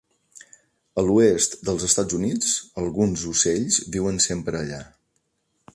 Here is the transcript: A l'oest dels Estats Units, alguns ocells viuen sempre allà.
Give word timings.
A 1.01 1.03
l'oest 1.09 1.53
dels 1.67 1.85
Estats 1.89 2.17
Units, 2.21 2.55
alguns 2.85 3.29
ocells 3.35 3.79
viuen 3.97 4.21
sempre 4.29 4.63
allà. 4.65 4.81